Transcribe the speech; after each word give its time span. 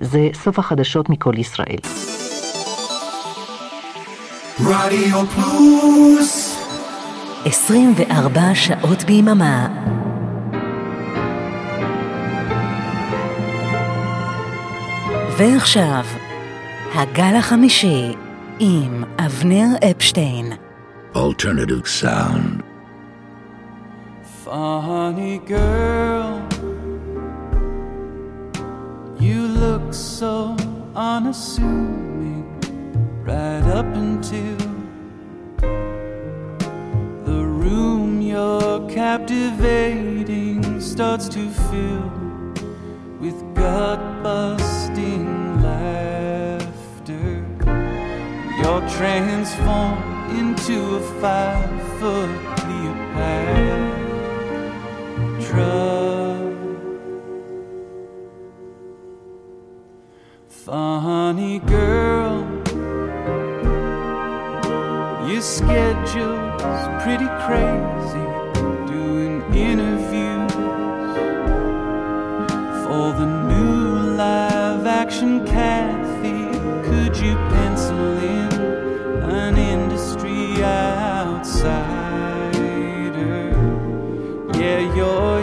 זה 0.00 0.28
סוף 0.34 0.58
החדשות 0.58 1.10
מכל 1.10 1.32
ישראל. 1.38 1.78
רדיו 4.60 5.26
פלוס 5.26 6.56
24 7.44 8.54
שעות 8.54 9.04
ביממה. 9.04 9.68
ועכשיו, 15.38 16.04
הגל 16.94 17.36
החמישי 17.38 18.14
עם 18.58 19.04
אבנר 19.26 19.90
אפשטיין. 19.90 20.52
Alternative 21.14 21.86
sound. 22.02 22.62
Funny 24.44 25.38
girl, 25.48 26.29
so 29.92 30.56
unassuming 30.94 32.46
right 33.24 33.62
up 33.62 33.86
until 33.86 34.56
the 37.24 37.44
room 37.44 38.20
you're 38.22 38.88
captivating 38.88 40.80
starts 40.80 41.28
to 41.28 41.48
fill 41.50 42.10
with 43.18 43.34
gut 43.54 44.22
busting 44.22 45.60
laughter. 45.62 47.44
You're 48.58 48.88
transformed 48.90 50.30
into 50.38 50.96
a 50.96 51.00
five 51.20 51.82
foot 51.98 52.30
Cleopatra. 52.58 54.00
Funny 60.70 61.58
girl, 61.58 62.46
your 65.28 65.42
schedule's 65.42 66.86
pretty 67.02 67.26
crazy. 67.42 68.26
Doing 68.86 69.42
interviews 69.52 70.52
for 72.84 73.06
the 73.18 73.26
new 73.48 74.14
live 74.14 74.86
action 74.86 75.44
Kathy. 75.44 76.46
Could 76.88 77.16
you 77.16 77.34
pencil 77.50 78.18
in 78.18 78.52
an 79.28 79.58
industry 79.58 80.62
outsider? 80.62 81.50
Yeah, 84.54 84.94
you're 84.94 85.39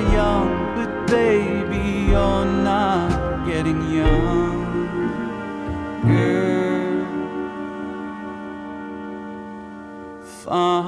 Funny 10.48 10.88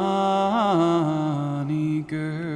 girl. 2.07 2.48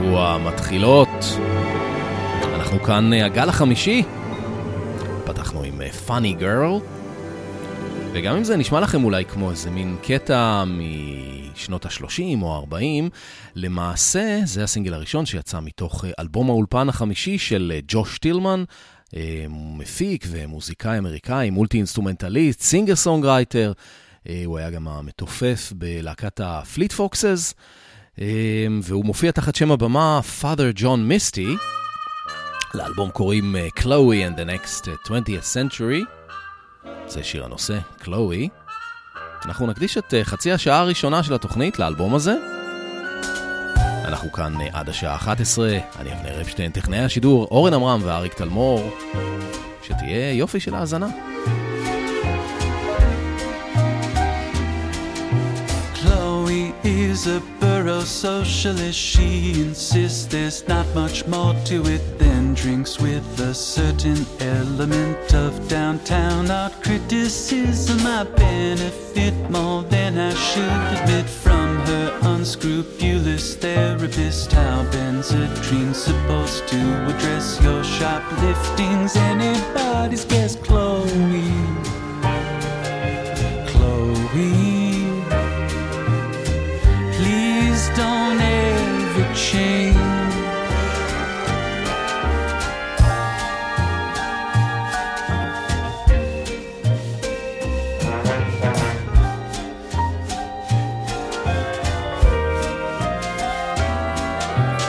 השבוע 0.00 0.38
מתחילות. 0.38 1.08
אנחנו 2.54 2.82
כאן 2.82 3.12
אה, 3.12 3.24
הגל 3.24 3.48
החמישי. 3.48 4.02
פתחנו 5.24 5.62
עם 5.62 5.82
אה, 5.82 5.88
Funny 6.06 6.42
Girl. 6.42 6.84
וגם 8.12 8.36
אם 8.36 8.44
זה 8.44 8.56
נשמע 8.56 8.80
לכם 8.80 9.04
אולי 9.04 9.24
כמו 9.24 9.50
איזה 9.50 9.70
מין 9.70 9.96
קטע 10.02 10.64
משנות 11.54 11.86
ה-30 11.86 12.42
או 12.42 12.56
ה-40, 12.56 13.10
למעשה 13.54 14.40
זה 14.44 14.64
הסינגל 14.64 14.94
הראשון 14.94 15.26
שיצא 15.26 15.60
מתוך 15.60 16.04
אה, 16.04 16.10
אלבום 16.18 16.50
האולפן 16.50 16.88
החמישי 16.88 17.38
של 17.38 17.72
אה, 17.74 17.80
ג'וש 17.88 18.18
טילמן, 18.18 18.64
אה, 19.16 19.46
מפיק 19.50 20.26
ומוזיקאי 20.30 20.98
אמריקאי, 20.98 21.50
multi-instrumentalist, 21.50 22.60
singer 22.60 22.96
songwriter. 22.96 23.72
הוא 24.44 24.58
היה 24.58 24.70
גם 24.70 24.88
המתופף 24.88 25.72
בלהקת 25.76 26.40
הפליט 26.44 26.92
פוקסס, 26.92 27.54
והוא 28.82 29.04
מופיע 29.04 29.30
תחת 29.30 29.54
שם 29.54 29.72
הבמה 29.72 30.20
Father 30.42 30.80
John 30.80 30.82
Misty. 30.82 31.48
לאלבום 32.74 33.10
קוראים 33.10 33.56
אה, 33.56 33.68
Chloe 33.78 34.28
and 34.28 34.38
the 34.38 34.46
Next 34.46 34.88
20th 35.06 35.54
Century. 35.54 36.04
זה 37.06 37.22
שיר 37.22 37.44
הנושא, 37.44 37.78
Chloe. 38.02 38.48
אנחנו 39.44 39.66
נקדיש 39.66 39.98
את 39.98 40.14
אה, 40.14 40.24
חצי 40.24 40.52
השעה 40.52 40.78
הראשונה 40.78 41.22
של 41.22 41.34
התוכנית 41.34 41.78
לאלבום 41.78 42.14
הזה. 42.14 42.34
אנחנו 44.04 44.32
כאן 44.32 44.60
אה, 44.60 44.68
עד 44.72 44.88
השעה 44.88 45.14
11, 45.14 45.78
אני 45.98 46.12
אבנר 46.12 46.40
אפשטיין, 46.40 46.72
טכנאי 46.72 46.98
השידור, 46.98 47.44
אורן 47.50 47.74
עמרם 47.74 48.00
ואריק 48.04 48.34
תלמור. 48.34 48.90
שתהיה 49.82 50.32
יופי 50.32 50.60
של 50.60 50.74
האזנה. 50.74 51.08
Is 57.10 57.26
a 57.26 57.40
borough 57.58 58.04
socialist. 58.04 58.96
She 58.96 59.60
insists 59.60 60.26
there's 60.26 60.68
not 60.68 60.86
much 60.94 61.26
more 61.26 61.54
to 61.64 61.84
it 61.86 62.20
than 62.20 62.54
drinks 62.54 63.00
with 63.00 63.40
a 63.40 63.52
certain 63.52 64.24
element 64.38 65.34
of 65.34 65.68
downtown 65.68 66.52
art 66.52 66.72
criticism. 66.84 68.06
I 68.06 68.22
benefit 68.22 69.34
more 69.50 69.82
than 69.82 70.18
I 70.18 70.32
should 70.34 71.00
admit 71.02 71.26
from 71.26 71.78
her 71.86 72.16
unscrupulous 72.22 73.56
therapist. 73.56 74.52
How 74.52 74.84
Benzedrine's 74.92 75.96
supposed 75.96 76.68
to 76.68 76.80
address 77.10 77.60
your 77.60 77.82
shopliftings? 77.82 79.16
Anybody's 79.16 80.24
guess, 80.24 80.54
Chloe. 80.54 81.50
Chloe. 83.66 84.69
Don't 87.96 88.40
ever 88.40 89.34
change. 89.34 89.96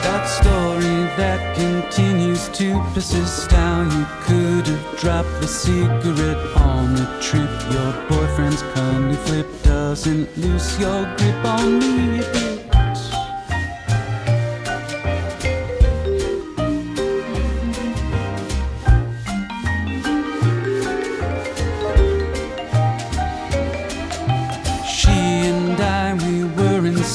That 0.02 0.24
story 0.26 1.06
that 1.16 1.56
continues 1.56 2.48
to 2.50 2.80
persist. 2.94 3.50
How 3.50 3.82
you 3.82 4.06
could 4.22 4.66
have 4.68 5.00
dropped 5.00 5.40
the 5.40 5.48
cigarette 5.48 6.56
on 6.56 6.94
the 6.94 7.06
trip. 7.20 7.50
Your 7.72 7.92
boyfriend's 8.08 8.62
kindly 8.74 9.16
flip 9.16 9.48
doesn't 9.62 10.38
loose 10.38 10.78
your 10.78 11.04
grip 11.16 11.44
on 11.44 11.78
me 11.80 12.51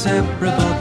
inseparable 0.08 0.77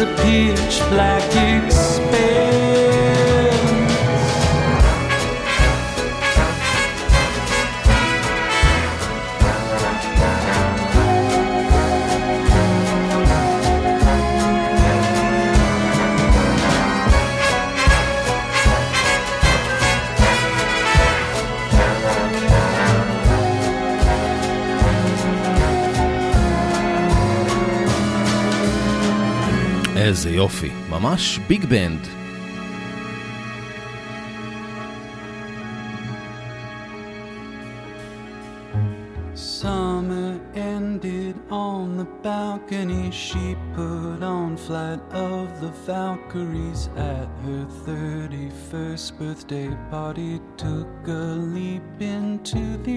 a 0.00 0.06
pitch 0.22 0.78
black 0.90 1.24
expanse. 1.34 2.47
ממש 30.97 31.39
ביג 31.47 31.65
בנד. 31.65 32.07
Summer 39.35 40.39
ended 40.55 41.35
on 41.49 41.97
the 41.97 42.05
balcony. 42.21 43.09
She 43.11 43.55
put 43.73 44.21
on 44.21 44.55
Flight 44.57 45.01
of 45.11 45.59
the 45.59 45.71
Valkyries 45.87 46.89
at 46.95 47.27
her 47.43 47.65
31st 47.85 49.17
birthday 49.17 49.69
party. 49.89 50.39
Took 50.57 50.87
a 51.07 51.25
leap 51.55 51.83
into 51.99 52.77
the 52.87 52.96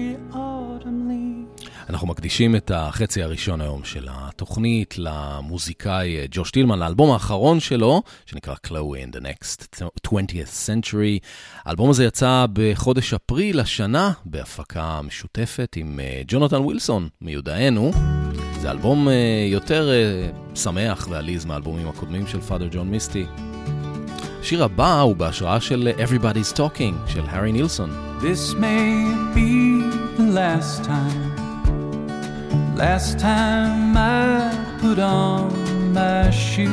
אנחנו 2.02 2.12
מקדישים 2.12 2.56
את 2.56 2.70
החצי 2.74 3.22
הראשון 3.22 3.60
היום 3.60 3.84
של 3.84 4.08
התוכנית 4.10 4.94
למוזיקאי 4.98 6.18
אה, 6.18 6.24
ג'וש 6.30 6.50
טילמן, 6.50 6.78
לאלבום 6.78 7.10
האחרון 7.10 7.60
שלו, 7.60 8.02
שנקרא 8.26 8.54
Chloe 8.66 8.70
in 8.70 9.16
the 9.16 9.20
Next 9.20 9.82
20th 10.06 10.66
Century. 10.66 11.26
האלבום 11.64 11.90
הזה 11.90 12.04
יצא 12.04 12.46
בחודש 12.52 13.14
אפריל 13.14 13.60
השנה, 13.60 14.12
בהפקה 14.24 15.00
משותפת 15.02 15.74
עם 15.76 16.00
אה, 16.00 16.22
ג'ונתן 16.28 16.56
ווילסון, 16.56 17.08
מיודענו. 17.20 17.92
זה 18.60 18.70
אלבום 18.70 19.08
אה, 19.08 19.14
יותר 19.50 19.90
שמח 20.54 21.08
ועליז 21.10 21.44
מהאלבומים 21.44 21.88
הקודמים 21.88 22.26
של 22.26 22.40
פאדר 22.40 22.68
ג'ון 22.72 22.90
מיסטי. 22.90 23.24
השיר 24.40 24.64
הבא 24.64 25.00
הוא 25.00 25.16
בהשראה 25.16 25.60
של 25.60 25.92
Everybody's 25.98 26.56
Talking 26.56 27.10
של 27.12 27.22
הארי 27.28 27.52
נילסון. 27.52 28.18
This 28.20 28.54
may 28.54 29.34
be 29.34 29.82
the 30.18 30.34
last 30.34 30.84
time. 30.84 31.31
Last 32.74 33.18
time 33.18 33.96
I 33.96 34.50
put 34.80 34.98
on 34.98 35.92
my 35.92 36.30
shoes. 36.30 36.68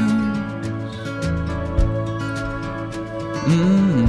Mm. 3.45 4.07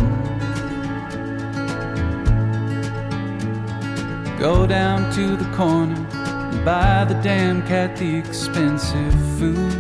Go 4.39 4.67
down 4.67 5.13
to 5.13 5.37
the 5.37 5.45
corner 5.57 5.95
and 6.13 6.65
buy 6.65 7.05
the 7.05 7.15
damn 7.23 7.61
cat 7.67 7.97
the 7.97 8.17
expensive 8.17 9.15
food. 9.39 9.71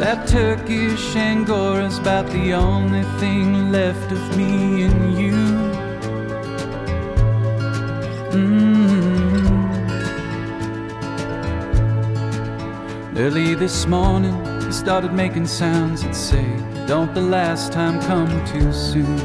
That 0.00 0.26
Turkish 0.26 1.14
Angora's 1.14 1.98
about 1.98 2.26
the 2.30 2.54
only 2.54 3.04
thing 3.20 3.70
left 3.70 4.10
of 4.10 4.36
me 4.36 4.82
and 4.82 5.18
you. 5.18 5.91
Early 13.14 13.54
this 13.54 13.86
morning, 13.86 14.34
he 14.64 14.72
started 14.72 15.12
making 15.12 15.46
sounds 15.46 16.02
that 16.02 16.14
say, 16.14 16.46
Don't 16.86 17.12
the 17.12 17.20
last 17.20 17.70
time 17.70 18.00
come 18.00 18.30
too 18.46 18.72
soon. 18.72 19.18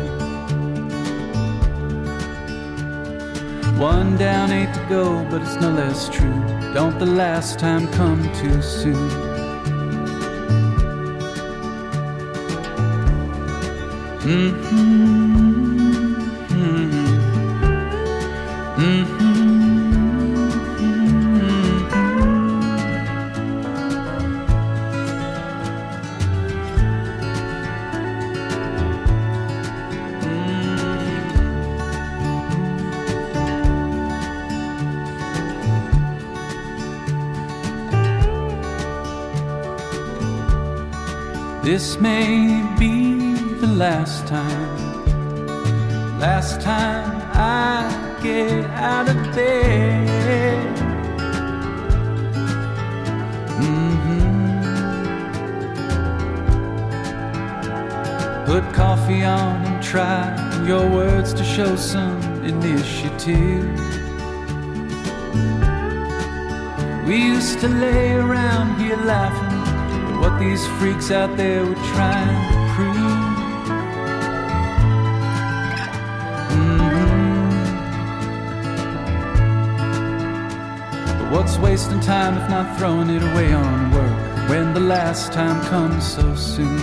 One 3.80 4.18
down, 4.18 4.52
eight 4.52 4.74
to 4.74 4.86
go, 4.90 5.26
but 5.30 5.42
it's 5.42 5.56
no 5.56 5.72
less 5.72 6.10
true. 6.10 6.44
Don't 6.74 7.00
the 7.00 7.06
last 7.06 7.60
time 7.60 7.88
come 7.94 8.22
too 8.34 8.62
soon. 8.62 9.10
Mm-hmm. 14.28 15.17
This 41.78 41.94
may 42.00 42.66
be 42.80 43.36
the 43.62 43.68
last 43.68 44.26
time, 44.26 44.80
last 46.20 46.60
time 46.60 47.22
I 47.36 47.86
get 48.24 48.66
out 48.72 49.08
of 49.08 49.16
bed. 49.36 50.76
Mm-hmm. 53.62 54.56
Put 58.48 58.64
coffee 58.74 59.24
on 59.24 59.64
and 59.68 59.84
try 59.84 60.34
your 60.66 60.90
words 60.90 61.32
to 61.36 61.44
show 61.44 61.76
some 61.76 62.20
initiative. 62.44 63.70
We 67.08 67.18
used 67.18 67.60
to 67.60 67.68
lay 67.68 68.16
around 68.16 68.80
here 68.82 68.98
laughing 68.98 69.47
what 70.20 70.40
these 70.40 70.66
freaks 70.78 71.12
out 71.12 71.38
there 71.38 71.66
were 71.66 71.82
trying 71.94 72.42
to 72.50 72.58
prove. 72.74 73.38
Mhm. 76.52 77.18
But 81.20 81.28
What's 81.32 81.58
wasting 81.58 82.00
time 82.00 82.38
if 82.38 82.50
not 82.50 82.78
throwing 82.78 83.10
it 83.10 83.24
away 83.24 83.54
on 83.54 83.92
work 83.92 84.50
when 84.50 84.74
the 84.74 84.86
last 84.96 85.34
time 85.34 85.62
comes 85.66 86.04
so 86.16 86.36
soon? 86.36 86.82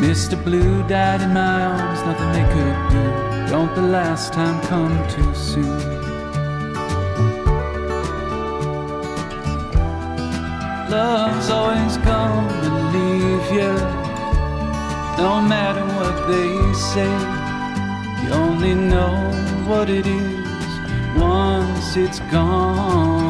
Mr. 0.00 0.42
Blue 0.42 0.82
died 0.88 1.20
in 1.20 1.34
my 1.34 1.62
arms, 1.62 2.00
nothing 2.06 2.32
they 2.32 2.46
could 2.54 2.78
do. 2.90 3.04
Don't 3.50 3.74
the 3.74 3.82
last 3.82 4.32
time 4.32 4.58
come 4.62 4.96
too 5.14 5.34
soon? 5.34 5.99
Love's 10.90 11.48
always 11.50 11.96
come 11.98 12.48
and 12.66 12.76
leave 12.92 13.52
you, 13.52 13.72
no 15.22 15.40
matter 15.40 15.84
what 15.96 16.16
they 16.26 16.72
say. 16.74 17.14
You 18.24 18.30
only 18.32 18.74
know 18.74 19.14
what 19.68 19.88
it 19.88 20.04
is 20.04 20.40
once 21.16 21.96
it's 21.96 22.18
gone 22.32 23.29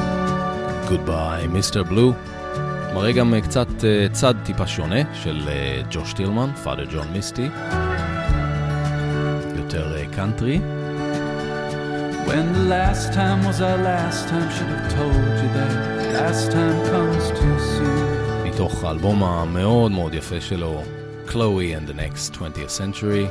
Goodbye, 0.91 1.47
מיסטר 1.49 1.83
בלו. 1.83 2.13
מראה 2.93 3.11
גם 3.11 3.33
אה, 3.33 3.41
קצת 3.41 3.67
אה, 3.83 4.07
צד 4.11 4.33
טיפה 4.43 4.67
שונה 4.67 5.01
של 5.13 5.41
אה, 5.47 5.81
ג'וש 5.91 6.13
טילמן, 6.13 6.49
פאדר 6.63 6.85
ג'ון 6.93 7.07
מיסטי. 7.13 7.49
יותר 9.55 9.95
קאנטרי. 10.15 10.59
When 12.27 12.45
the 12.53 12.65
last 12.75 13.13
time 13.13 13.39
was 13.47 13.59
our 13.67 13.79
last 13.91 14.21
time, 14.31 14.47
should 14.55 14.71
have 14.75 14.87
told 14.99 15.31
you 15.41 15.49
that 15.57 15.73
last 16.17 16.51
time 16.51 16.77
comes 16.91 17.39
too 17.39 17.57
soon. 17.59 18.45
מתוך 18.45 18.83
האלבום 18.83 19.23
המאוד 19.23 19.91
מאוד 19.91 20.13
יפה 20.13 20.41
שלו, 20.41 20.83
Chloe 21.27 21.75
and 21.77 21.89
the 21.89 21.93
Next 21.93 22.35
20th 22.35 22.79
Century. 22.79 23.27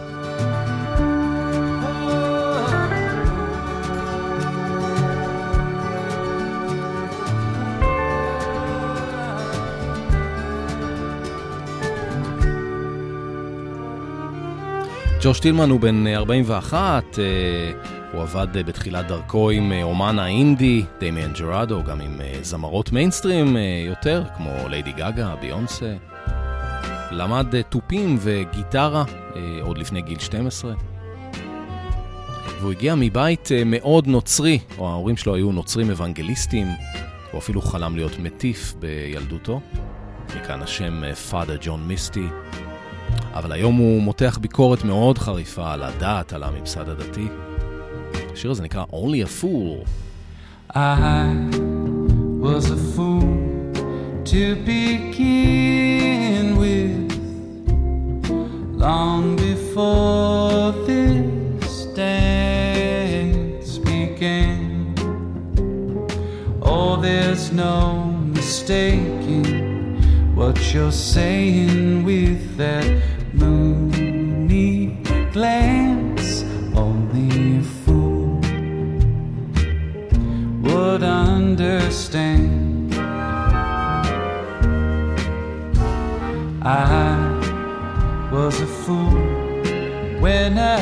ג'וש 15.22 15.40
טילמן 15.40 15.70
הוא 15.70 15.80
בן 15.80 16.06
41, 16.06 17.18
אה, 17.18 17.24
הוא 18.12 18.22
עבד 18.22 18.56
אה, 18.56 18.62
בתחילת 18.62 19.06
דרכו 19.06 19.50
עם 19.50 19.72
אה, 19.72 19.82
אומן 19.82 20.18
האינדי, 20.18 20.84
דמיאן 21.00 21.32
ג'רדו, 21.32 21.82
גם 21.82 22.00
עם 22.00 22.20
זמרות 22.42 22.92
מיינסטרים 22.92 23.56
יותר, 23.86 24.24
כמו 24.36 24.50
ליידי 24.68 24.92
גאגה, 24.92 25.34
ביונסה. 25.40 25.94
למד 27.10 27.62
תופים 27.68 28.18
וגיטרה 28.20 29.04
עוד 29.62 29.78
לפני 29.78 30.02
גיל 30.02 30.18
12. 30.18 30.74
והוא 32.60 32.72
הגיע 32.72 32.94
מבית 32.94 33.48
מאוד 33.66 34.06
נוצרי, 34.06 34.58
או 34.78 34.88
ההורים 34.88 35.16
שלו 35.16 35.34
היו 35.34 35.52
נוצרים 35.52 35.90
אוונגליסטים, 35.90 36.66
הוא 37.30 37.38
אפילו 37.38 37.62
חלם 37.62 37.96
להיות 37.96 38.18
מטיף 38.18 38.74
בילדותו. 38.78 39.60
מכאן 40.36 40.62
השם 40.62 41.14
פאדר 41.14 41.56
ג'ון 41.60 41.80
מיסטי. 41.88 42.26
אבל 43.34 43.52
היום 43.52 43.76
הוא 43.76 44.02
מותח 44.02 44.38
ביקורת 44.40 44.84
מאוד 44.84 45.18
חריפה 45.18 45.72
על 45.72 45.82
הדת, 45.82 46.32
על 46.32 46.42
הממסד 46.42 46.88
הדתי. 46.88 47.26
השיר 48.32 48.50
הזה 48.50 48.62
נקרא 48.62 48.84
Only 48.92 49.22
a 49.24 49.28
Fool. 49.42 49.86
I 50.74 51.34
was 52.40 52.70
a 52.70 52.80
fool 52.94 53.30
to 54.24 54.54
begin 54.72 56.46
with 56.62 57.10
long 58.86 59.24
before 59.36 60.70
this 60.86 61.74
dance 62.02 63.70
began. 63.78 64.94
Oh, 66.62 66.92
there's 67.06 67.50
no 67.50 67.76
mistaking 68.36 69.19
what 70.40 70.72
you're 70.72 70.90
saying 70.90 72.02
with 72.02 72.56
that 72.56 72.90
moony 73.34 74.96
glance. 75.34 76.44
Only 76.74 77.58
a 77.58 77.62
fool 77.62 78.40
would 80.62 81.02
understand. 81.02 82.94
I 86.64 87.18
was 88.32 88.62
a 88.62 88.66
fool 88.66 89.20
when 90.22 90.56
I 90.56 90.76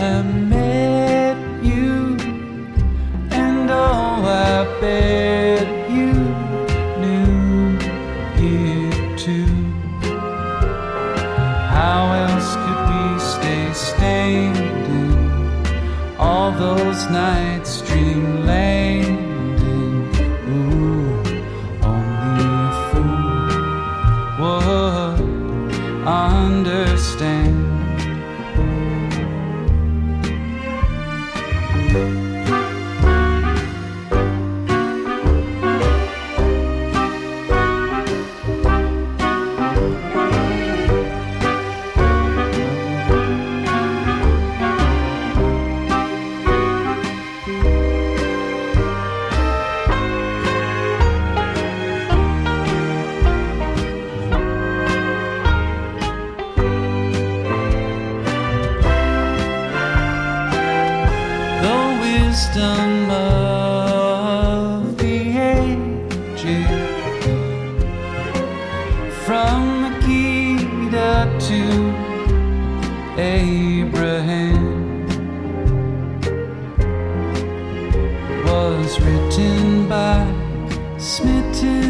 smitten. 81.08 81.87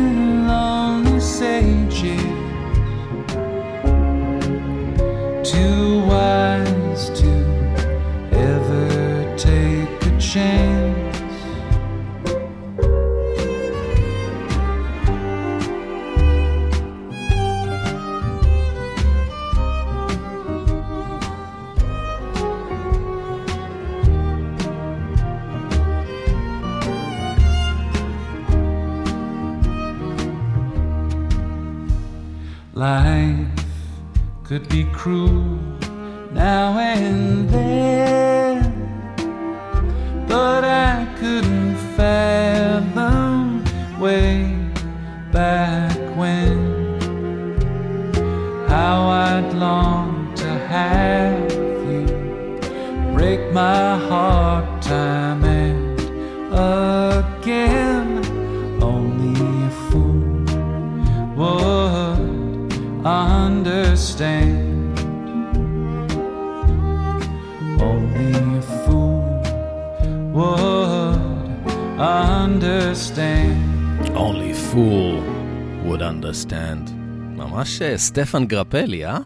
סטפן 78.09 78.45
גרפלי, 78.45 79.07
אה? 79.07 79.19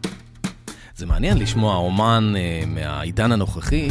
זה 0.95 1.05
מעניין 1.05 1.37
לשמוע 1.37 1.75
אומן 1.75 2.33
אה, 2.37 2.63
מהעידן 2.67 3.31
הנוכחי, 3.31 3.89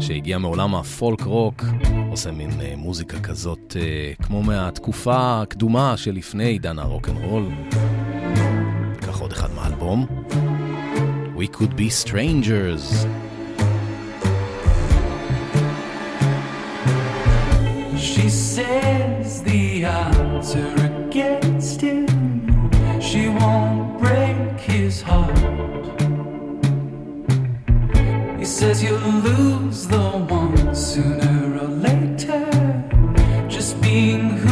שהגיע 0.00 0.38
מעולם 0.38 0.74
הפולק 0.74 1.20
רוק, 1.20 1.64
עושה 2.10 2.30
מין 2.30 2.50
אה, 2.60 2.74
מוזיקה 2.76 3.20
כזאת, 3.20 3.76
אה, 3.80 4.12
כמו 4.22 4.42
מהתקופה 4.42 5.42
הקדומה 5.42 5.96
שלפני 5.96 6.44
עידן 6.44 6.78
הרוקנרול. 6.78 7.48
ניקח 8.90 9.20
עוד 9.20 9.32
אחד 9.32 9.48
מהאלבום. 9.54 10.06
We 11.36 11.56
could 11.56 11.76
be 11.76 11.90
strangers. 12.04 13.06
She 17.96 18.28
says 18.28 19.42
the 19.42 19.84
answer 19.84 20.83
you'll 28.84 29.20
lose 29.30 29.86
the 29.86 30.10
one 30.28 30.74
sooner 30.74 31.58
or 31.58 31.68
later. 31.68 32.44
Just 33.48 33.80
being 33.80 34.43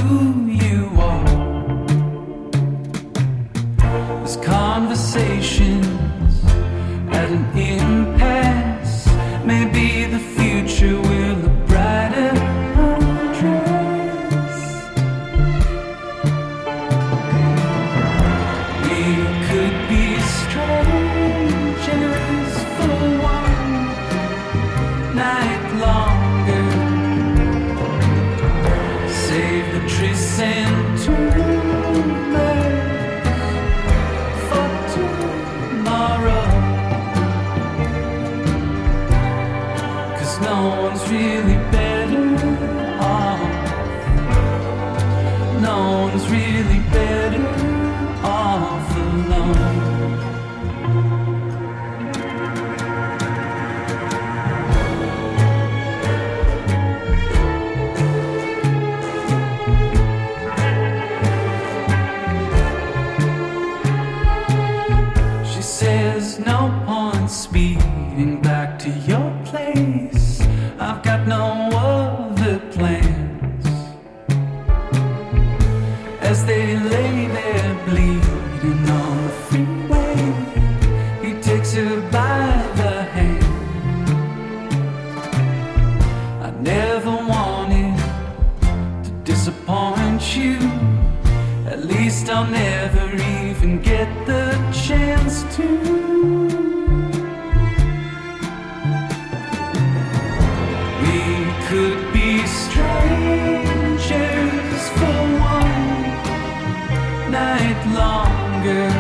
longer. 108.63 108.91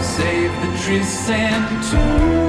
Save 0.00 0.52
the 0.62 0.78
trees, 0.82 1.30
and 1.30 1.84
tune. 1.84 2.43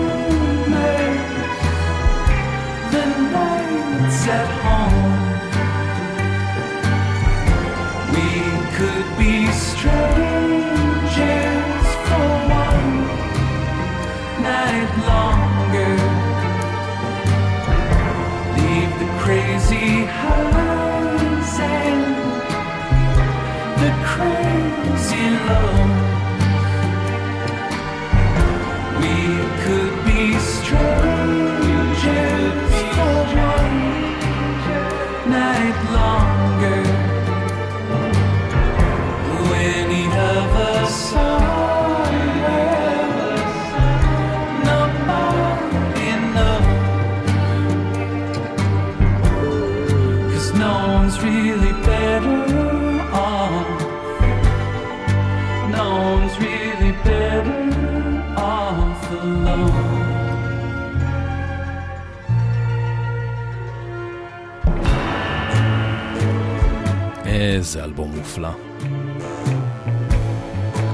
מופלא. 68.38 68.50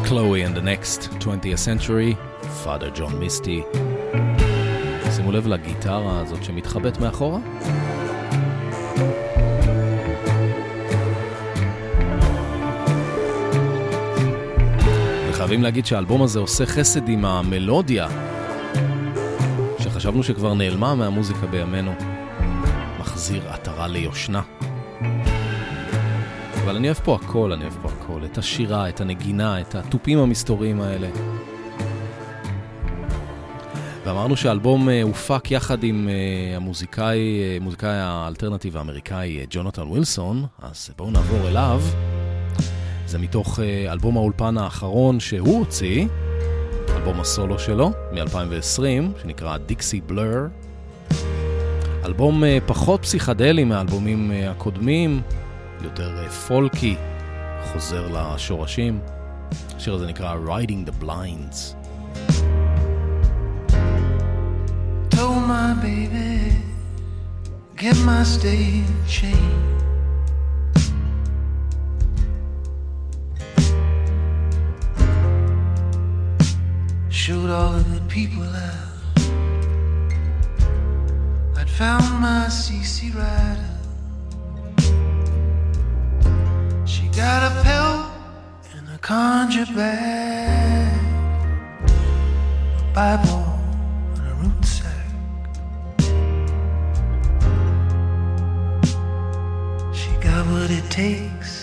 Chloe 0.05 0.43
and 0.43 0.55
the 0.55 0.61
Next 0.61 1.09
20th 1.19 1.59
Century, 1.65 2.15
Father 2.63 2.97
John 2.97 3.13
Misty. 3.21 3.77
שימו 5.15 5.31
לב 5.31 5.47
לגיטרה 5.47 6.19
הזאת 6.19 6.43
שמתחבאת 6.43 6.97
מאחורה. 6.97 7.39
וחייבים 15.29 15.63
להגיד 15.63 15.85
שהאלבום 15.85 16.21
הזה 16.21 16.39
עושה 16.39 16.65
חסד 16.65 17.09
עם 17.09 17.25
המלודיה, 17.25 18.07
שחשבנו 19.79 20.23
שכבר 20.23 20.53
נעלמה 20.53 20.95
מהמוזיקה 20.95 21.47
בימינו. 21.47 21.93
מחזיר 22.99 23.49
עטרה 23.49 23.87
ליושנה. 23.87 24.41
אבל 26.71 26.77
אני 26.77 26.87
אוהב 26.87 26.97
פה 26.97 27.15
הכל, 27.15 27.51
אני 27.51 27.63
אוהב 27.63 27.73
פה 27.81 27.89
הכל. 27.89 28.25
את 28.25 28.37
השירה, 28.37 28.89
את 28.89 29.01
הנגינה, 29.01 29.61
את 29.61 29.75
התופים 29.75 30.19
המסתוריים 30.19 30.81
האלה. 30.81 31.07
ואמרנו 34.05 34.37
שהאלבום 34.37 34.89
אה, 34.89 35.01
הופק 35.01 35.51
יחד 35.51 35.83
עם 35.83 36.09
אה, 36.09 36.55
המוזיקאי, 36.55 37.41
אה, 37.41 37.57
מוזיקאי 37.61 37.89
האלטרנטיב 37.89 38.77
האמריקאי 38.77 39.45
ג'ונתן 39.49 39.81
ווילסון, 39.81 40.45
אז 40.61 40.89
בואו 40.97 41.11
נעבור 41.11 41.47
אליו. 41.47 41.81
זה 43.05 43.17
מתוך 43.17 43.59
אלבום 43.89 44.17
האולפן 44.17 44.57
האחרון 44.57 45.19
שהוא 45.19 45.57
הוציא, 45.59 46.07
אלבום 46.95 47.19
הסולו 47.19 47.59
שלו, 47.59 47.91
מ-2020, 48.11 49.21
שנקרא 49.21 49.57
דיקסי 49.57 50.01
בלר. 50.01 50.47
אלבום 52.05 52.43
פחות 52.65 53.01
פסיכדלי 53.01 53.63
מהאלבומים 53.63 54.31
הקודמים, 54.49 55.21
יותר 55.80 56.28
פולקי, 56.28 56.96
חוזר 57.64 58.08
לשורשים. 58.08 59.00
השיר 59.76 59.94
הזה 59.94 60.06
נקרא 60.06 60.34
Riding 60.46 60.88
the 60.88 61.04
Blinds. 61.04 61.74
Told 65.10 65.42
my 65.54 65.70
baby, 65.86 66.34
get 67.82 67.96
my 68.10 68.22
state 68.34 68.90
chain. 69.16 69.52
Showed 77.22 77.50
all 77.58 77.74
of 77.80 77.86
the 77.96 78.02
people 78.16 78.50
out. 78.70 78.94
I'd 81.58 81.70
found 81.80 82.08
my 82.26 82.42
CC 82.60 82.96
rider. 83.22 83.70
She 87.01 87.07
got 87.07 87.41
a 87.41 87.63
pill 87.63 88.11
in 88.77 88.87
a 88.93 88.97
conjure 88.99 89.65
bag, 89.73 90.93
a 92.77 92.93
Bible 92.93 93.59
and 94.13 94.27
a 94.27 94.33
root 94.35 94.63
sack. 94.63 95.07
She 99.95 100.11
got 100.21 100.45
what 100.45 100.69
it 100.69 100.87
takes. 100.91 101.61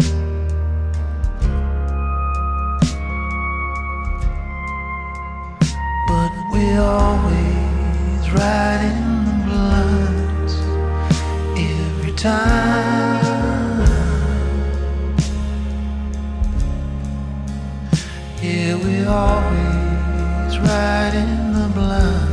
But 6.09 6.33
we 6.53 6.65
always 6.79 8.31
ride 8.33 8.83
in 8.91 9.25
the 9.25 9.35
blinds 9.47 10.55
every 11.57 12.13
time. 12.15 12.98
We 18.89 19.05
always 19.05 20.59
ride 20.61 21.15
in 21.15 21.53
the 21.53 21.69
blinds 21.75 22.28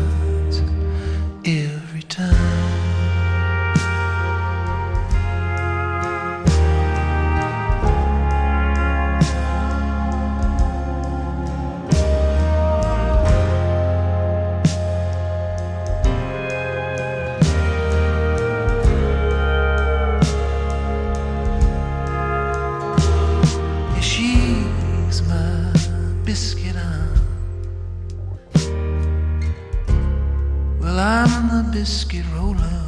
I'm 31.07 31.49
the 31.49 31.69
biscuit 31.71 32.25
roller. 32.33 32.81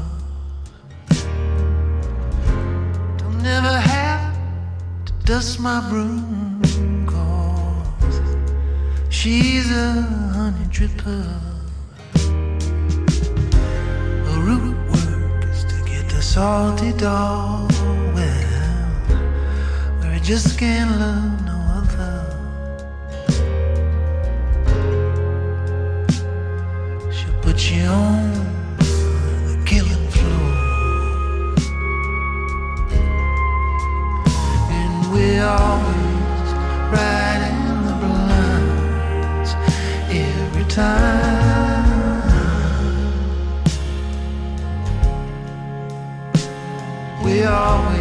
Don't 3.19 3.43
never 3.43 3.77
have 3.77 4.36
to 5.06 5.13
dust 5.23 5.60
my 5.60 5.88
broom, 5.88 6.60
cause 7.06 8.19
she's 9.10 9.69
a 9.69 10.01
honey 10.34 10.65
dripper. 10.71 11.27
Her 14.25 14.39
root 14.41 14.80
work 14.89 15.43
is 15.43 15.63
to 15.65 15.77
get 15.86 16.10
the 16.10 16.19
salty 16.19 16.93
dog 16.93 17.71
well 18.15 18.89
where 19.99 20.12
I 20.12 20.19
just 20.23 20.58
can't 20.58 20.99
love 20.99 21.46
On 27.69 28.32
the 29.45 29.58
killing 29.65 30.08
floor, 30.10 30.53
and 34.71 35.12
we 35.13 35.39
always 35.39 36.49
ride 36.93 37.43
in 37.51 37.60
the 37.86 37.93
blinds 38.01 39.51
every 40.10 40.65
time. 40.69 41.86
We 47.23 47.34
always 47.43 47.96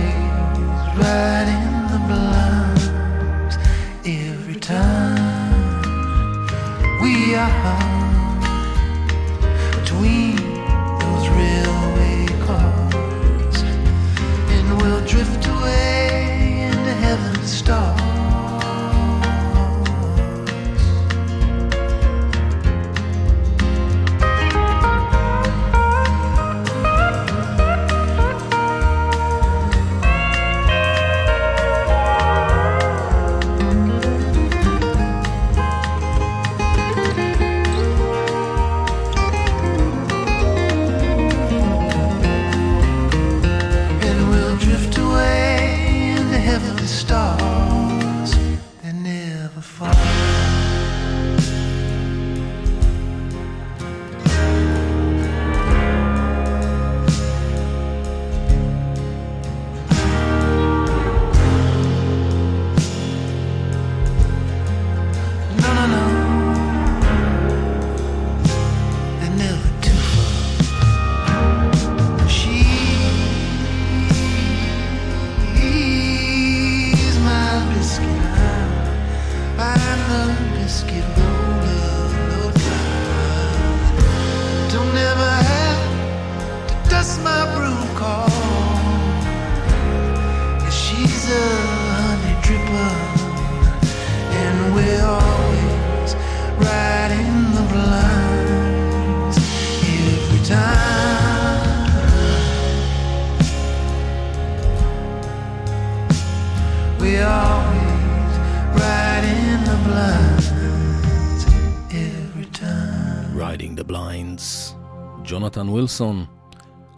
ג'ונתן 115.87 116.05
ווילסון, 116.05 116.25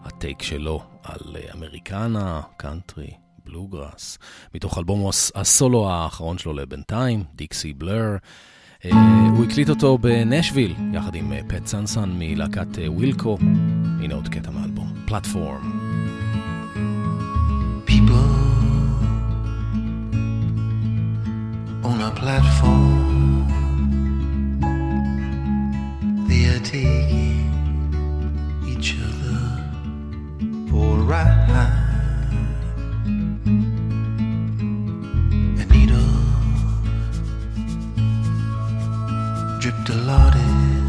ה 0.05 0.12
take 0.12 0.41
שלו 0.41 0.81
על 1.03 1.35
אמריקנה, 1.55 2.41
קאנטרי, 2.57 3.11
בלוגראס, 3.45 4.17
מתוך 4.55 4.77
אלבום 4.77 5.09
הסולו 5.35 5.89
האחרון 5.89 6.37
שלו 6.37 6.53
לבינתיים, 6.53 7.23
Dixie 7.35 7.73
Blur. 7.73 8.17
אה, 8.81 8.95
הוא 9.37 9.45
הקליט 9.45 9.69
אותו 9.69 9.97
בנשוויל, 9.97 10.75
יחד 10.93 11.15
עם 11.15 11.33
פט 11.47 11.65
סנסון 11.65 12.09
מלהקת 12.13 12.67
ווילקו. 12.87 13.37
הנה 13.99 14.15
עוד 14.15 14.27
קטע 14.27 14.51
מאלבום, 14.51 14.93
Platform. 15.05 15.89
On 21.91 22.01
a 22.01 22.11
platform, 22.21 22.99
taking 26.69 27.38
each 28.79 28.95
other 29.01 29.37
for 30.69 30.99
a 30.99 31.03
ride. 31.03 31.49
A 35.59 35.65
needle 35.73 36.13
dripped 39.59 39.85
dilaudid. 39.87 40.85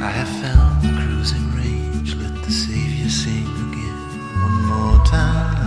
I 0.00 0.10
have 0.18 0.32
found 0.40 0.82
the 0.82 0.88
cruising 1.02 1.48
range. 1.54 2.14
Let 2.14 2.42
the 2.42 2.50
Savior 2.50 3.10
sing 3.10 3.48
again 3.66 4.00
one 4.40 4.58
more 4.70 5.04
time. 5.04 5.61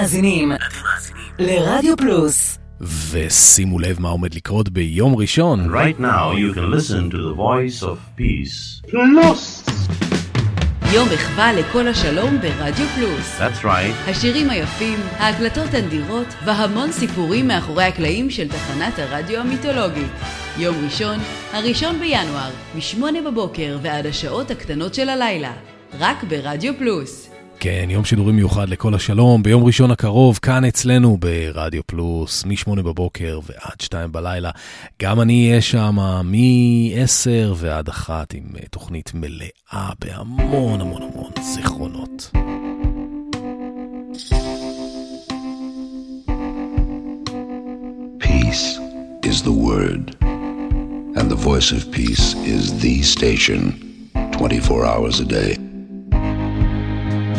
מאזינים 0.00 0.52
לרדיו 1.38 1.96
פלוס. 1.96 2.58
ושימו 3.10 3.78
לב 3.78 4.00
מה 4.00 4.08
עומד 4.08 4.34
לקרות 4.34 4.68
ביום 4.68 5.16
ראשון. 5.16 5.74
Right 5.74 6.00
now, 6.00 6.32
you 6.32 6.54
can 6.54 6.70
listen 6.76 7.10
to 7.10 7.16
the 7.16 7.34
voice 7.36 7.82
of 7.82 8.20
peace. 8.20 8.94
יום 10.94 11.08
מחווה 11.14 11.52
לכל 11.52 11.88
השלום 11.88 12.40
ברדיו 12.40 12.86
פלוס. 12.94 13.40
That's 13.40 13.64
right. 13.64 14.10
השירים 14.10 14.50
היפים, 14.50 14.98
ההקלטות 15.18 15.74
הנדירות 15.74 16.26
והמון 16.44 16.92
סיפורים 16.92 17.48
מאחורי 17.48 17.84
הקלעים 17.84 18.30
של 18.30 18.48
תחנת 18.48 18.98
הרדיו 18.98 19.40
המיתולוגית. 19.40 20.12
יום 20.58 20.76
ראשון, 20.84 21.18
הראשון 21.52 21.98
בינואר, 21.98 22.50
מ-8 22.74 23.02
בבוקר 23.26 23.78
ועד 23.82 24.06
השעות 24.06 24.50
הקטנות 24.50 24.94
של 24.94 25.08
הלילה. 25.08 25.52
רק 25.98 26.24
ברדיו 26.24 26.72
פלוס. 26.78 27.29
כן, 27.62 27.88
יום 27.90 28.04
שידורים 28.04 28.36
מיוחד 28.36 28.68
לכל 28.68 28.94
השלום, 28.94 29.42
ביום 29.42 29.64
ראשון 29.64 29.90
הקרוב, 29.90 30.38
כאן 30.42 30.64
אצלנו 30.64 31.16
ברדיו 31.16 31.82
פלוס, 31.86 32.44
מ-8 32.44 32.82
בבוקר 32.82 33.40
ועד 33.46 33.80
2 33.80 34.12
בלילה. 34.12 34.50
גם 35.02 35.20
אני 35.20 35.48
אהיה 35.48 35.60
שם 35.60 35.96
מ-10 36.24 37.52
ועד 37.56 37.88
1 37.88 38.34
עם 38.34 38.44
אה, 38.56 38.66
תוכנית 38.70 39.12
מלאה 39.14 39.90
בהמון 40.00 40.80
המון 40.80 41.02
המון 41.02 41.30
זיכרונות. 41.40 42.30
Peace 48.20 48.66
is 49.30 49.42
the 49.48 49.56
word, 49.68 50.04
and 51.18 51.26
the 51.34 51.40
voice 51.48 51.70
of 51.76 51.82
peace 51.92 52.26
is 52.56 52.64
the 52.84 53.02
station 53.02 53.60
24 54.32 54.86
hours 54.86 55.20
a 55.20 55.24
day. 55.24 55.69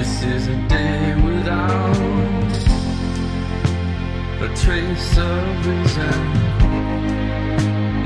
This 0.02 0.24
is 0.24 0.48
a 0.48 0.56
day 0.68 1.14
without 1.24 1.96
a 4.42 4.50
trace 4.56 5.18
of 5.20 5.68
reason. 5.68 6.22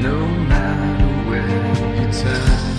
No 0.01 0.27
matter 0.51 1.29
where 1.29 1.47
you 1.95 2.11
turn, 2.11 2.74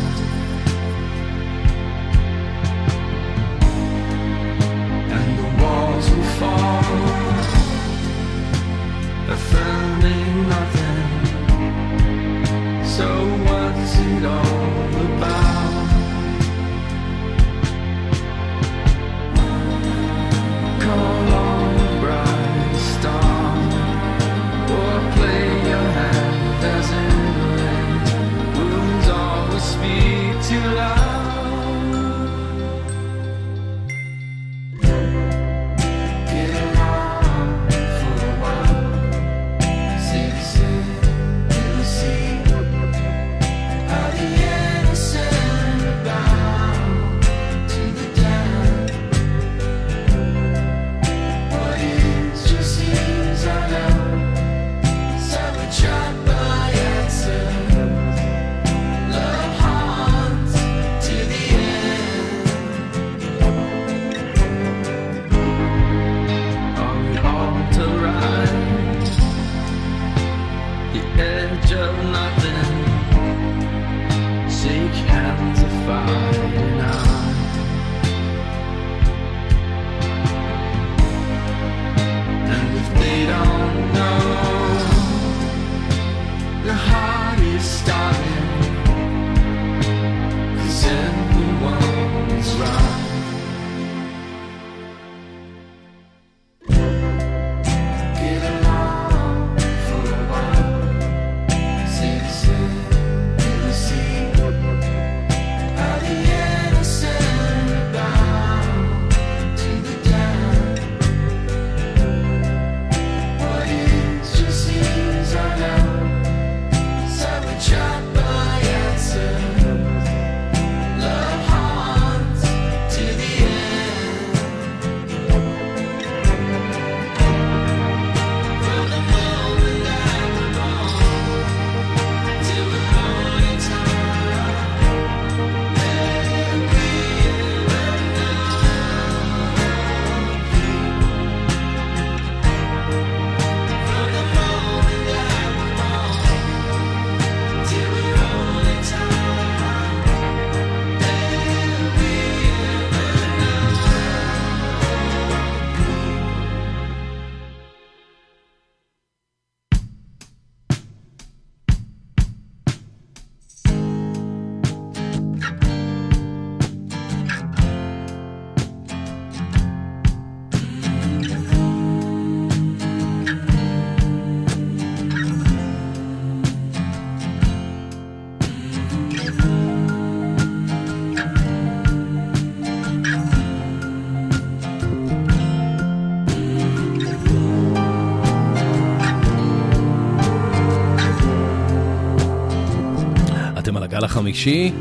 הגל 194.26 194.34
החמישי, 194.34 194.72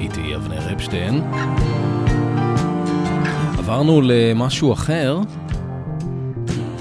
איתי 0.00 0.36
אבנר 0.36 0.72
אפשטיין. 0.72 1.22
עברנו 3.58 4.00
למשהו 4.04 4.72
אחר, 4.72 5.20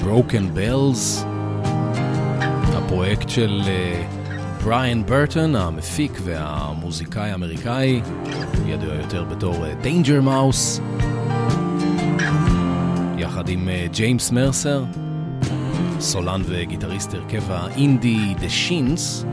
Broken 0.04 0.58
Bells, 0.58 1.26
הפרויקט 2.74 3.30
של 3.30 3.62
בריאן 4.64 5.02
אה, 5.02 5.10
ברטון, 5.10 5.56
המפיק 5.56 6.12
והמוזיקאי 6.24 7.32
האמריקאי, 7.32 8.02
ידוע 8.66 8.94
יותר 8.96 9.24
בתור 9.24 9.66
דיינג'ר 9.82 10.20
אה, 10.20 10.22
מאוס, 10.22 10.82
יחד 13.18 13.50
עם 13.50 13.70
ג'יימס 13.92 14.30
אה, 14.30 14.34
מרסר, 14.34 14.84
סולן 16.00 16.42
וגיטריסט 16.46 17.14
הרכב 17.14 17.52
האינדי 17.52 18.34
דה 18.40 18.50
שינס. 18.50 19.26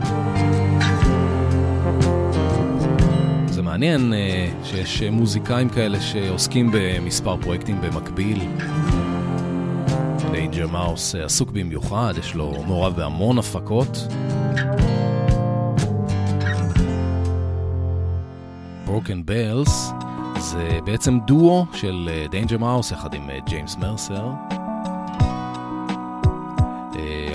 מעניין 3.81 4.13
uh, 4.13 4.65
שיש 4.65 5.03
מוזיקאים 5.03 5.69
כאלה 5.69 6.01
שעוסקים 6.01 6.69
במספר 6.73 7.37
פרויקטים 7.41 7.81
במקביל. 7.81 8.39
Danger 10.31 10.67
Mouse 10.67 11.15
עסוק 11.15 11.51
במיוחד, 11.51 12.13
יש 12.19 12.35
לו 12.35 12.63
מעורב 12.67 12.95
בהמון 12.95 13.37
הפקות. 13.37 14.07
Broken 18.85 19.25
Bells 19.25 19.91
זה 20.39 20.79
בעצם 20.85 21.19
דואו 21.27 21.65
של 21.73 22.09
Danger 22.31 22.57
Mouse 22.57 22.91
יחד 22.91 23.13
עם 23.13 23.29
James 23.45 23.77
Mercer. 23.77 24.29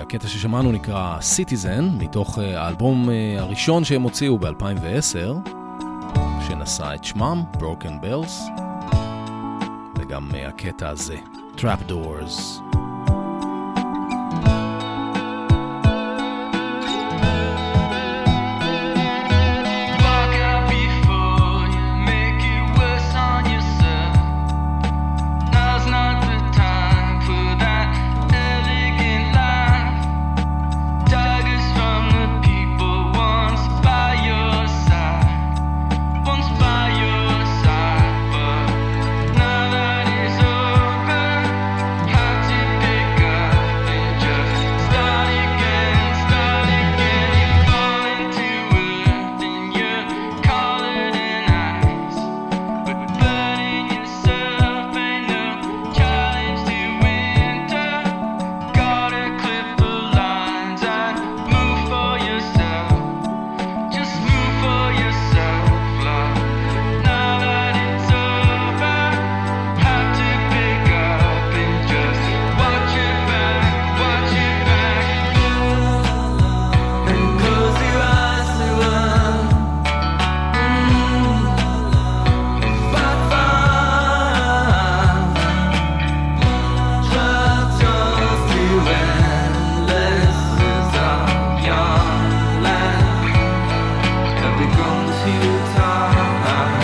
הקטע 0.02 0.28
ששמענו 0.28 0.72
נקרא 0.72 1.18
Citizen, 1.18 1.82
מתוך 1.98 2.38
האלבום 2.38 3.08
הראשון 3.38 3.84
שהם 3.84 4.02
הוציאו 4.02 4.38
ב-2010, 4.38 5.55
שנשא 6.66 6.94
את 6.94 7.04
שמם, 7.04 7.44
Broken 7.52 8.04
Bells, 8.04 8.50
וגם 9.98 10.30
הקטע 10.48 10.88
הזה, 10.88 11.16
Trap 11.56 11.90
Doors. 11.90 12.65
becomes 94.58 95.16
you 95.26 95.42
time. 95.76 96.75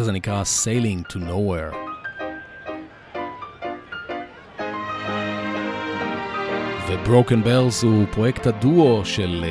הזה 0.00 0.12
נקרא 0.12 0.42
Sailing 0.42 1.12
to 1.12 1.16
Nowhere. 1.16 1.74
ו-Broken 6.88 7.46
Bells 7.46 7.86
הוא 7.86 8.04
פרויקט 8.10 8.46
הדואו 8.46 9.04
של 9.04 9.44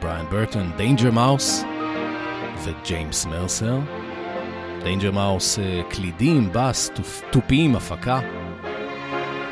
Brian 0.00 0.24
Burton, 0.30 0.70
Danger 0.76 1.10
Mouse 1.10 1.64
ו- 2.64 2.82
James 2.82 3.26
Mercer. 3.26 3.78
Danger 4.82 5.10
Mouse 5.12 5.58
קלידים, 5.90 6.48
בס, 6.52 6.90
תופ- 6.94 7.22
תופים, 7.30 7.76
הפקה. 7.76 8.20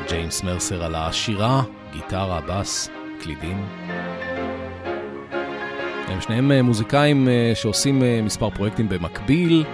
James 0.09 0.43
Mercer 0.43 0.83
על 0.83 0.95
השירה, 0.95 1.61
גיטרה, 1.93 2.41
בס, 2.47 2.89
קלידים. 3.21 3.65
הם 6.07 6.21
שניהם 6.21 6.51
אה, 6.51 6.61
מוזיקאים 6.61 7.27
אה, 7.27 7.51
שעושים 7.55 8.03
אה, 8.03 8.19
מספר 8.23 8.49
פרויקטים 8.49 8.89
במקביל. 8.89 9.65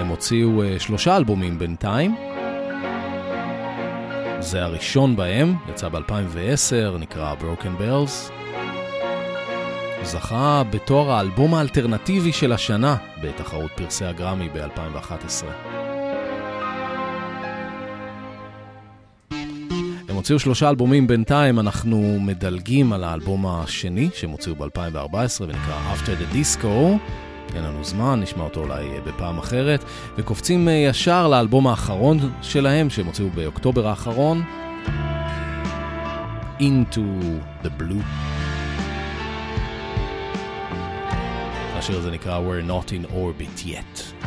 הם 0.00 0.08
הוציאו 0.08 0.62
אה, 0.62 0.78
שלושה 0.78 1.16
אלבומים 1.16 1.58
בינתיים. 1.58 2.16
זה 4.38 4.64
הראשון 4.64 5.16
בהם, 5.16 5.54
יצא 5.68 5.88
ב-2010, 5.88 6.98
נקרא 6.98 7.34
Broken 7.40 7.80
Bells. 7.80 8.32
זכה 10.02 10.62
בתואר 10.70 11.10
האלבום 11.10 11.54
האלטרנטיבי 11.54 12.32
של 12.32 12.52
השנה 12.52 12.96
בתחרות 13.22 13.70
פרסי 13.76 14.04
הגרמי 14.04 14.48
ב-2011. 14.48 15.44
הם 20.08 20.16
הוציאו 20.16 20.38
שלושה 20.38 20.68
אלבומים 20.68 21.06
בינתיים, 21.06 21.58
אנחנו 21.58 22.18
מדלגים 22.20 22.92
על 22.92 23.04
האלבום 23.04 23.46
השני 23.46 24.10
שהם 24.14 24.30
הוציאו 24.30 24.54
ב-2014 24.54 25.40
ונקרא 25.40 25.94
After 25.94 26.06
the 26.06 26.34
Disco. 26.34 26.98
אין 27.54 27.64
לנו 27.64 27.84
זמן, 27.84 28.20
נשמע 28.20 28.44
אותו 28.44 28.60
אולי 28.60 28.88
אה, 28.88 29.00
בפעם 29.06 29.38
אחרת. 29.38 29.84
וקופצים 30.18 30.68
אה, 30.68 30.72
ישר 30.72 31.28
לאלבום 31.28 31.66
האחרון 31.66 32.18
שלהם, 32.42 32.90
שהם 32.90 33.06
הוציאו 33.06 33.28
באוקטובר 33.34 33.88
האחרון. 33.88 34.42
Into 36.58 37.00
the 37.64 37.68
Blue. 37.80 38.04
השיר 41.74 41.98
הזה 41.98 42.10
נקרא 42.10 42.40
We're 42.40 42.70
Not 42.70 42.90
in 42.90 43.12
Orbit 43.14 43.66
Yet. 43.66 44.26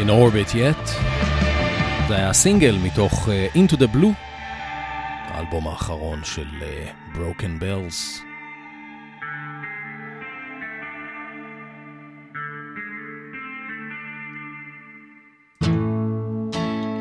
in 0.00 0.08
Orbit 0.08 0.54
Yet. 0.54 0.90
זה 2.08 2.16
היה 2.16 2.32
סינגל 2.32 2.78
מתוך 2.82 3.28
uh, 3.28 3.56
Into 3.56 3.76
the 3.76 3.96
Blue, 3.96 4.14
האלבום 5.28 5.68
האחרון 5.68 6.20
של 6.24 6.46
uh, 6.60 7.16
Broken 7.16 7.62
Bells. 7.62 8.22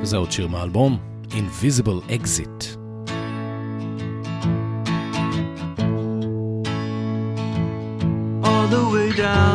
וזה 0.01 0.17
עוד 0.17 0.31
שיר 0.31 0.47
מהאלבום, 0.47 0.97
Invisible 1.29 2.11
Exit. 2.11 2.77
All 8.43 8.67
the 8.67 8.83
way 8.93 9.11
down 9.17 9.48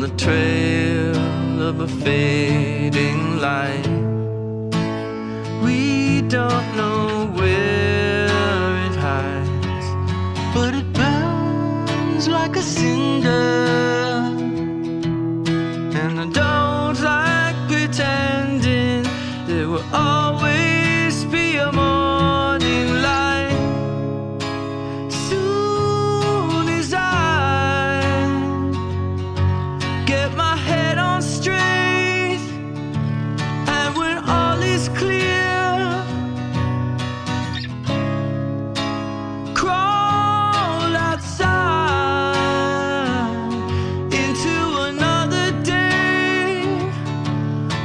the 0.00 0.08
trail 0.16 1.60
of 1.60 1.80
a 1.80 1.86
fading 1.86 3.38
light. 3.38 3.86
We 5.62 6.22
don't 6.22 6.74
know. 6.74 7.19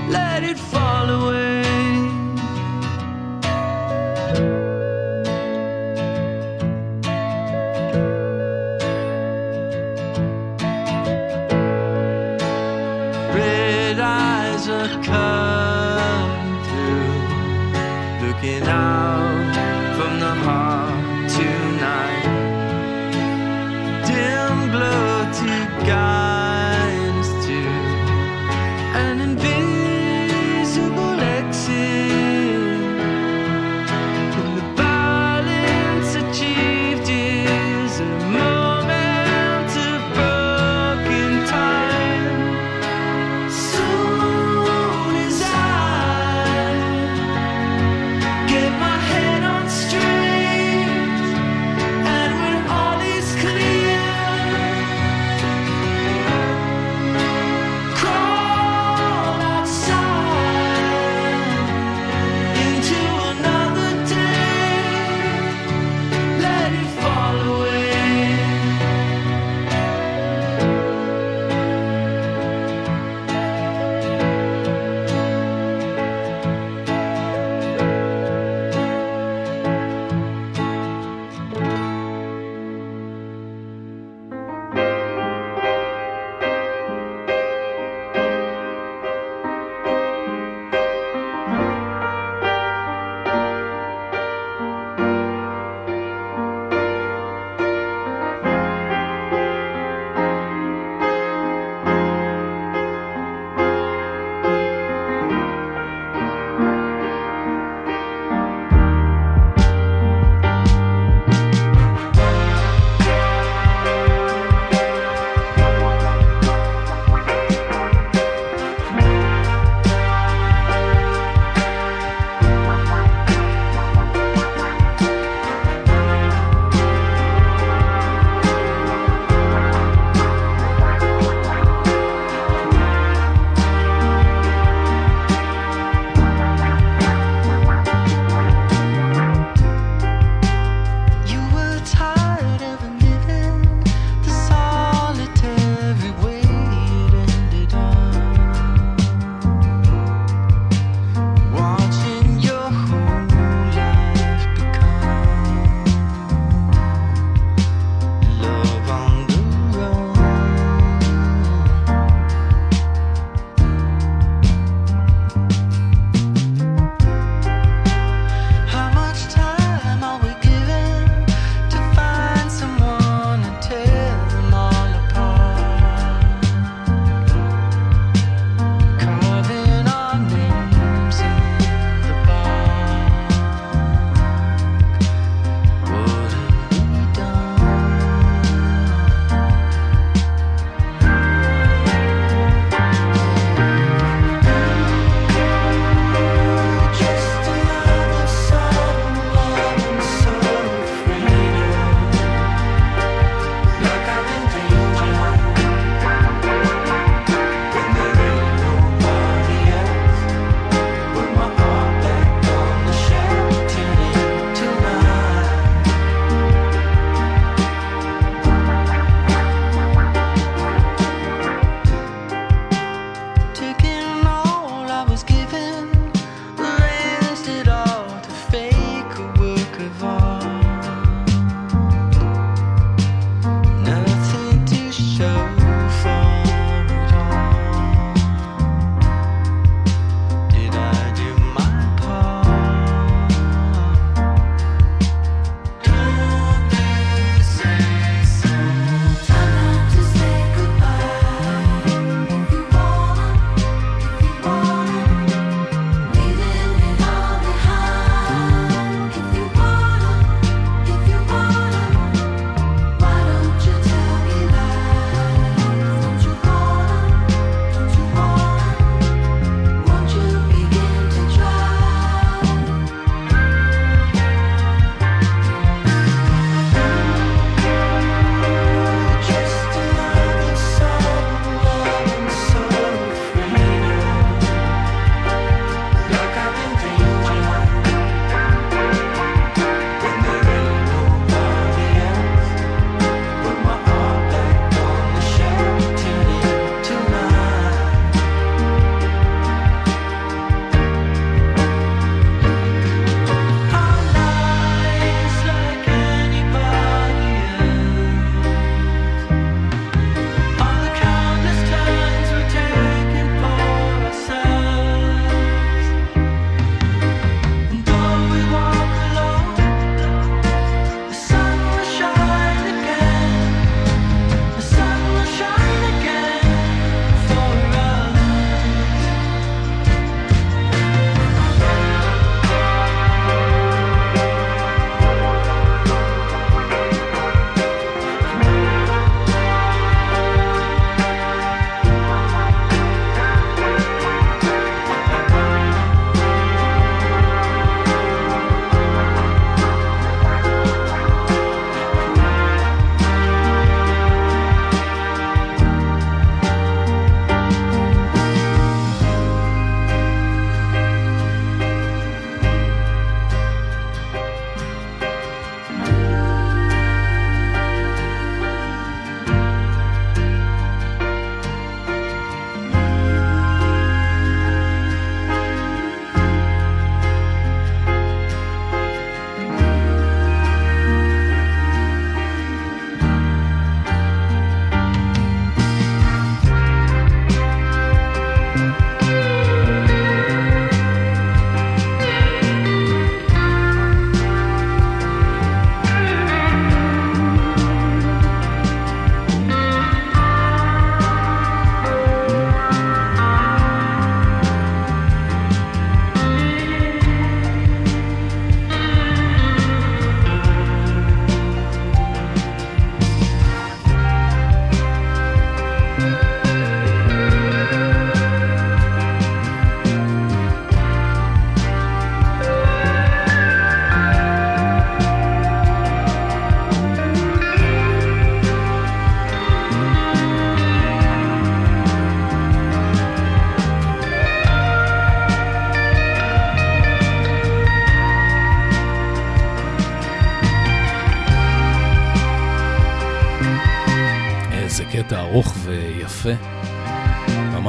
let 0.10 0.44
it 0.44 0.58
fall 0.58 1.10
away. 1.10 1.65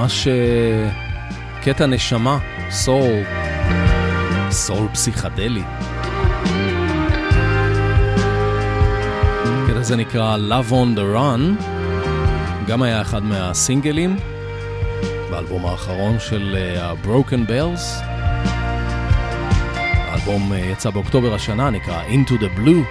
ממש 0.07 0.29
אה, 0.29 0.89
קטע 1.63 1.87
נשמה, 1.87 2.39
סול, 2.71 3.23
סול 4.51 4.89
פסיכדלי. 4.93 5.63
הקטע 9.65 9.79
הזה 9.79 9.97
נקרא 9.97 10.37
Love 10.37 10.71
on 10.71 10.99
the 10.99 11.17
Run, 11.17 11.65
גם 12.67 12.83
היה 12.83 13.01
אחד 13.01 13.25
מהסינגלים 13.25 14.17
באלבום 15.31 15.67
האחרון 15.67 16.19
של 16.19 16.57
ה-Broken 16.81 17.49
Bells. 17.51 18.05
האלבום 20.09 20.53
אה, 20.53 20.59
יצא 20.59 20.91
באוקטובר 20.91 21.35
השנה, 21.35 21.71
נקרא 21.71 22.03
Into 22.09 22.33
the 22.33 22.59
Blue. 22.59 22.85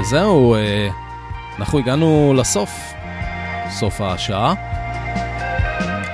וזהו, 0.00 0.54
אה, 0.54 0.88
אנחנו 1.58 1.78
הגענו 1.78 2.34
לסוף, 2.36 2.70
סוף 3.70 4.00
השעה. 4.00 4.54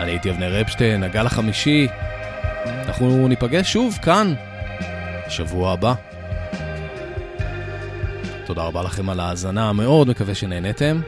אני 0.00 0.10
הייתי 0.10 0.30
אבנר 0.30 0.60
אפשטיין, 0.60 1.02
הגל 1.02 1.26
החמישי. 1.26 1.88
אנחנו 2.66 3.28
ניפגש 3.28 3.72
שוב 3.72 3.98
כאן, 4.02 4.34
שבוע 5.28 5.72
הבא. 5.72 5.94
תודה 8.46 8.62
רבה 8.62 8.82
לכם 8.82 9.10
על 9.10 9.20
ההאזנה, 9.20 9.72
מאוד 9.72 10.08
מקווה 10.08 10.34
שנהנתם. 10.34 11.00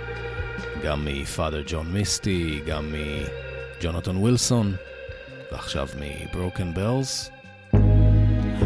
גם 0.84 1.05
מפאדר 1.05 1.62
ג'ון 1.66 1.87
מיסטי, 1.93 2.61
גם 2.66 2.95
מג'ונתן 3.80 4.16
ווילסון, 4.16 4.74
ועכשיו 5.53 5.89
מברוקן 6.01 6.74
בלס. 6.74 7.30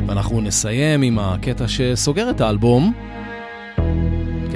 ואנחנו 0.06 0.40
נסיים 0.40 1.02
עם 1.02 1.18
הקטע 1.18 1.68
שסוגר 1.68 2.30
את 2.30 2.40
האלבום. 2.40 2.94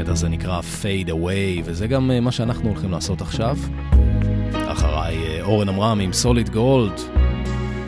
הקטע 0.04 0.12
הזה 0.12 0.28
נקרא 0.28 0.60
Fade 0.60 1.08
Away, 1.08 1.62
וזה 1.64 1.86
גם 1.86 2.10
מה 2.22 2.32
שאנחנו 2.32 2.68
הולכים 2.68 2.90
לעשות 2.90 3.20
עכשיו. 3.20 3.56
אחריי 4.52 5.42
אורן 5.42 5.68
עמרם 5.68 6.00
עם 6.00 6.12
סוליד 6.12 6.48
גולד. 6.48 7.00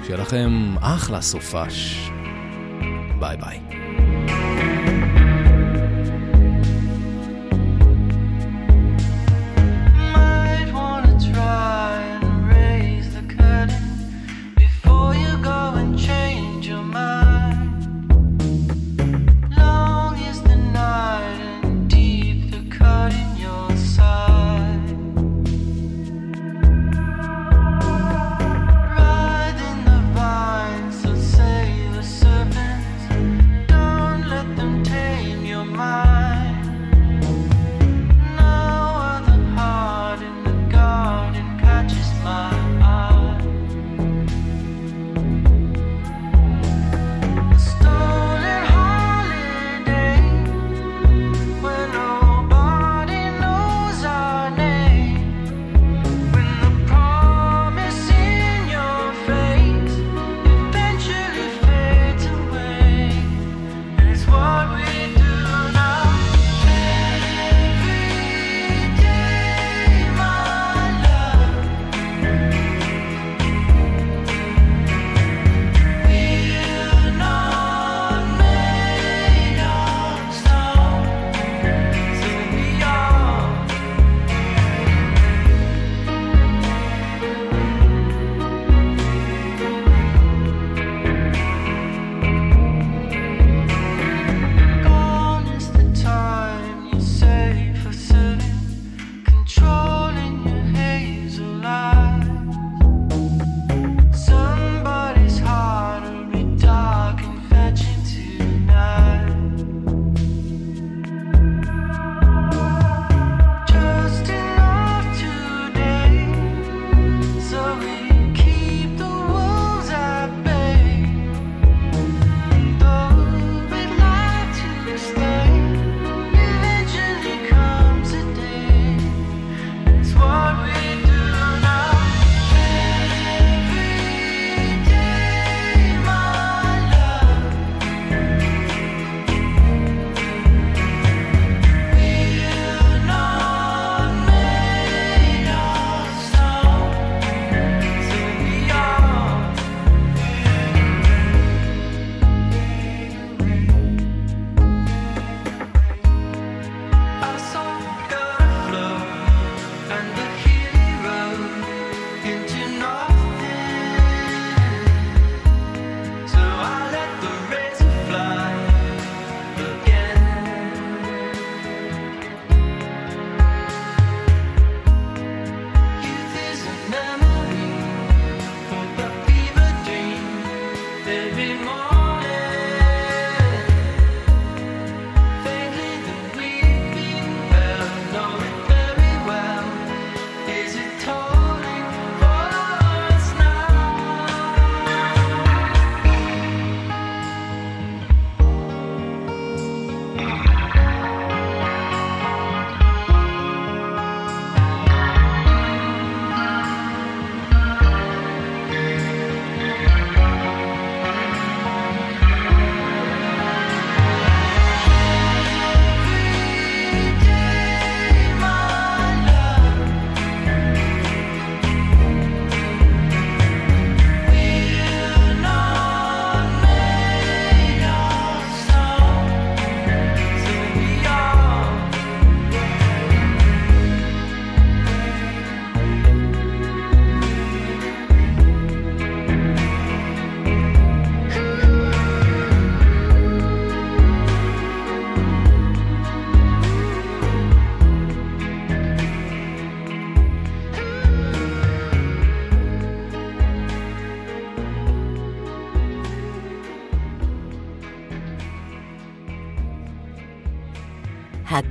שיהיה 0.05 0.19
לכם 0.19 0.75
אחלה 0.81 1.21
סופש. 1.21 2.11
ביי 3.19 3.37
ביי. 3.37 3.66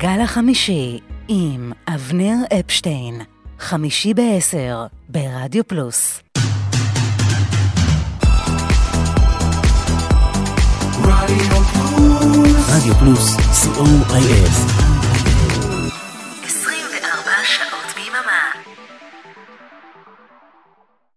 הגל 0.05 0.21
החמישי 0.21 0.99
עם 1.27 1.71
אבנר 1.87 2.35
אפשטיין, 2.59 3.21
חמישי 3.59 4.13
בעשר, 4.13 4.85
ברדיו 5.09 5.67
פלוס. 5.67 6.21
רדיו 11.03 11.37
פלוס, 11.39 12.69
רדיו 12.69 12.93
פלוס, 12.93 13.35
co.il 13.35 14.74